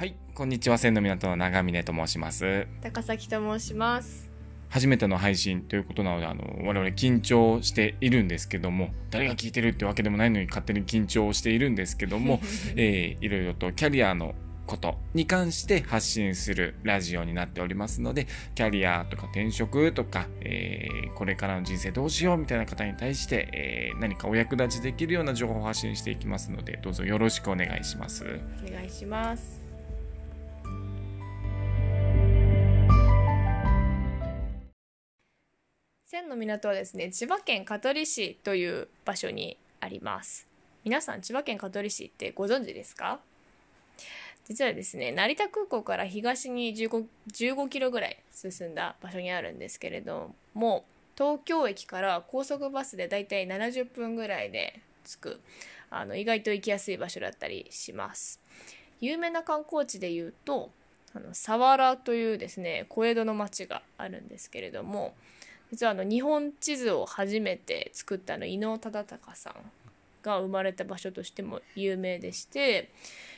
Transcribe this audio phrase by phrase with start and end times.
[0.00, 0.78] はい、こんにちは。
[0.78, 2.66] 千の港の長峰と申します。
[2.80, 4.30] 高崎と申します。
[4.70, 12.40] 初めての配信ということなので、あの、我々緊張しているんですけども、誰が聞いてるってわけでもないのに勝手に緊張しているんですけども、
[12.76, 14.34] えーいろいろとキャリアの
[14.66, 28.24] ことに関して発信するラジオになっておりますので、キャリアとか転職とか、えーこれからの人生どうしようみたいな方に対して、えー何かお役立ちできるような情報を発信していきますので、どうぞよろしくお願いします。
[28.66, 29.69] お願いします。
[36.10, 40.48] 千の港はですね、千葉県香取市という場所にあります。
[40.82, 43.20] 皆さん、千葉県香取市ってご存知ですか？
[44.44, 50.84] 実はですね、成田空港から東に15、15キロぐらい進んだ場所にあるんですけれども、
[51.16, 55.40] 東京駅から高速バスでだいたい70分ぐらいで着く、
[55.90, 58.40] あの、意外と行きやすい場所だったりします。
[59.00, 60.72] 有名な観光地で言うと、
[61.14, 65.14] あの、佐原というですね、小江戸の町があるんですけれども、
[65.70, 69.54] 実はあの、日本地図を初めて作ったの、伊能忠敬さん
[70.22, 72.90] が生まれた場所としても有名でして、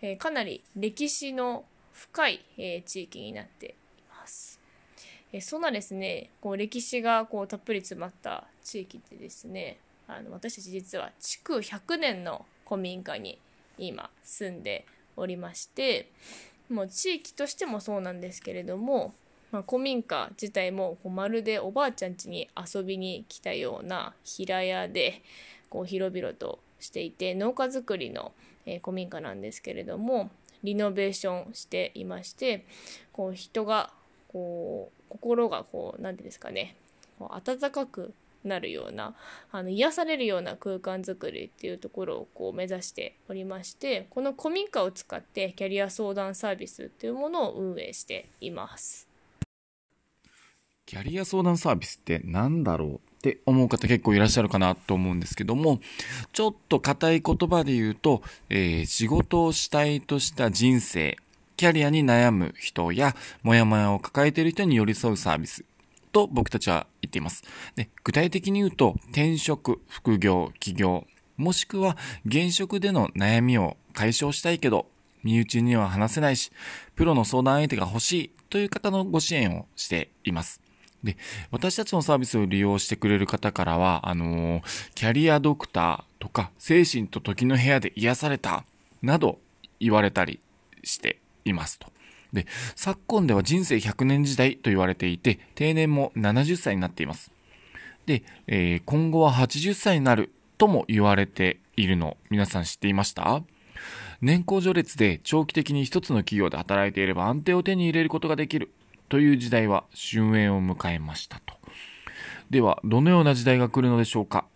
[0.00, 3.74] えーかなり歴史の深い、えー地域になってい
[4.10, 4.60] ます。
[5.32, 13.38] えーそんなですね、こう歴史がこうたっぷり詰まった地域でですね、あの私たち実は築100年の古民家に
[13.78, 14.86] 今住んで
[15.16, 16.10] おりまして、
[16.70, 19.14] もう地域としてもそうなんですけれども、
[19.54, 25.22] まあ、古民家自体もこうまるでおばあちゃん家に遊びに来たような平屋で
[25.70, 28.32] こう広々としていて農家作りの、
[28.66, 30.32] えー古民家なんですけれども
[30.64, 32.66] リノベーションしていまして
[33.12, 33.92] こう人が
[34.26, 36.74] こう心がこう何ていうんですかね
[37.20, 39.14] こう温かくなるような
[39.52, 49.13] あの癒されるような空間づくりっていうところをこう目指しておりましてこの古民家を使ってキャリア相談サービスっていうものを運営しています。
[50.86, 55.80] キャリア相談サービスって何だろうって思う方結構いらっしゃるかなと思うんですけども、
[56.32, 61.16] ちょっと硬い言葉で言うと、えー仕事をしたいとした人生、
[61.56, 65.64] キャリアに悩む人や、モヤモヤを抱えている人に寄り添うサービス
[66.12, 67.44] と僕たちは言っています。
[67.76, 71.06] で具体的に言うと、転職、副業、起業、
[71.38, 71.96] もしくは
[72.26, 74.86] 現職での悩みを解消したいけど、
[75.22, 76.52] 身内には話せないし、
[76.94, 80.63] プロの相談相手が欲しいという方のご支援をしています。
[81.04, 81.16] で、
[81.50, 84.62] 私たちのサービスを利用してくれる方からは、あのー
[84.94, 88.64] キャリアドクターとか、精神と時の部屋で癒された、
[89.02, 89.38] など
[89.78, 90.40] 言われたり
[90.82, 91.92] していますと。
[92.32, 97.30] で、昨今では人生100年時代と言われていて、定年も70歳になっています。
[98.06, 103.42] で、えー今後は80歳になるとも言われているの、皆さん知っていました？
[104.22, 108.70] 年功序列で長期的に一つの企業で働いていれば安定を手に入れることができる
[109.08, 111.54] という時代は終焉を迎えましたと。
[112.50, 114.46] では、どのような時代が来るのでしょうか？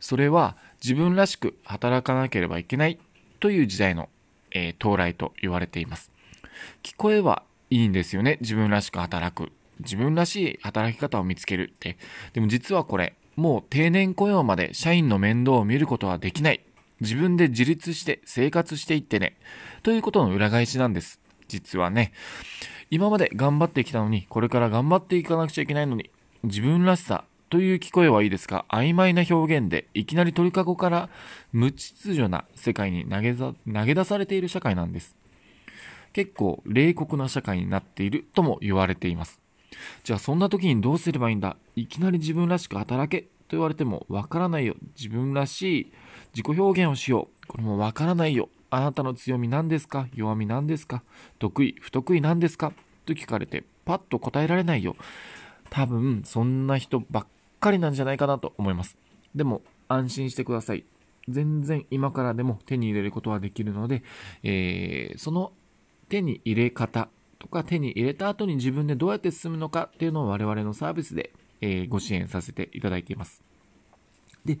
[0.00, 2.98] それは自分らしく働かなければいけない
[3.40, 4.08] という時代の、
[4.52, 6.10] えー到来と言われています。
[6.82, 8.38] 聞こえはいいんですよね？
[8.40, 9.52] 自分らしく働く。
[9.80, 11.98] 自分らしい働き方を見つけるって。
[12.32, 16.60] でも実はこれ、もう定年雇用まで社員の面倒を見ることはできない。
[17.00, 19.36] 自分で自立して生活していってね。
[19.82, 21.20] ということの裏返しなんです。
[21.48, 22.12] 実はね。
[22.90, 26.10] 今まで頑張ってきたのに、これから頑張っていかなくちゃいけないのに、
[26.44, 31.08] 自分らしさという聞こえはいいですが、曖昧な表現で、いきなり鳥かごから
[31.52, 35.16] 無秩序な世界に投げざ投げ出されている社会なんです。
[36.12, 39.40] 結構冷酷な社会になっているとも言われています。
[40.04, 41.56] じゃあそんな時にどうすればいいんだ？
[41.74, 44.74] いきなり自分らしく働けと言われてもわからないよ。
[44.96, 45.92] 自分らしい
[46.34, 47.46] 自己表現をしよう。
[47.46, 48.48] これもわからないよ。
[48.76, 50.06] あなたの強み何ですか？
[50.14, 51.02] 弱み何ですか？
[51.38, 52.74] 得意、不得意何ですか？
[53.06, 54.96] と聞かれてパッと答えられないよ。
[55.70, 57.26] 多分そんな人ばっ
[57.58, 58.98] かりなんじゃないかなと思います。
[59.34, 60.84] でも安心してください。
[61.26, 64.02] 全然今からでも手に入れることはできるので、
[64.42, 65.52] えーその
[66.10, 67.08] 手に入れ方
[67.38, 71.32] とか手に入れた後に自分でどうやって進むのかっていうのを我々のサービスで、
[71.62, 73.42] えーご支援させていただいています。
[74.44, 74.58] で、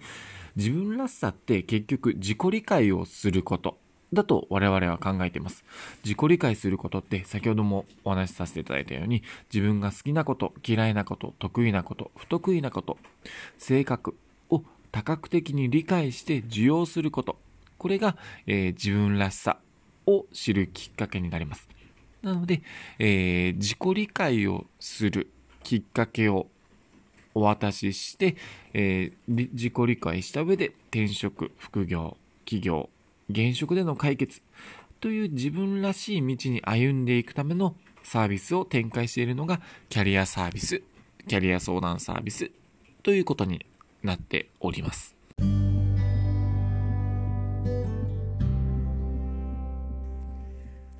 [0.56, 3.76] 自分らしさって結局自己理解をすること
[4.12, 5.64] だと我々は考えています。
[6.04, 9.22] 自己理解することって先ほどもお話しさせていただいたように
[9.52, 12.98] 自分が好きなこと、嫌いなこと、得意なこと、不得意なこと、
[13.58, 14.16] 性格
[14.50, 14.62] を
[14.92, 17.36] 多角的に理解して受容すること。
[17.78, 18.16] これが、
[18.46, 19.58] えー自分らしさ
[20.06, 21.68] を知るきっかけになります。
[22.22, 22.62] なので、
[22.98, 25.28] えー自己理解をする
[25.62, 26.46] きっかけを
[27.34, 28.36] お渡しして、
[28.72, 32.88] えー自己理解した上で転職、副業、起業、
[33.28, 34.40] 現職での解決
[35.00, 40.82] という自分らしい道に歩んでいくためのサービスを展開しているのがキャリアサービス、
[41.26, 42.50] キャリア相談サービス
[43.02, 43.66] ということに
[44.02, 45.16] なっております。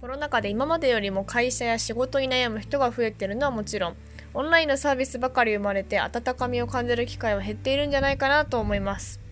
[0.00, 3.96] コロナ禍で今までよりも会社や仕事に悩む人が増えているのはもちろん
[4.34, 9.25] オンラインのサービスばかり生まれて温かみを感じる機会は減っているんじゃないかなと思います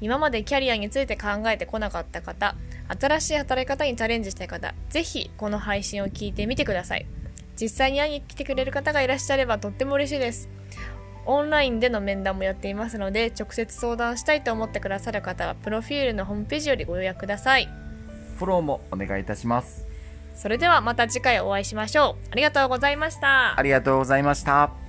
[0.00, 2.56] 今までキャリアについて考えてこなかった方
[3.00, 7.06] 新しい働き方にチャレンジしたい方ぜひこの配信を聞いてみてください。
[7.60, 10.48] 実際に会いに来てくれる方がいらっしゃればとっても嬉しいです。
[11.26, 17.68] オンラインでの面談もやっていますので直接相談したいと思ってくださる方はプロフィールのホームページよりご予約ください。
[18.38, 19.86] フォローもお願いいたします。
[20.34, 22.28] それではまた次回お会いしましょう。
[22.32, 23.58] ありがとうございました。
[23.58, 24.79] ありがとうございました。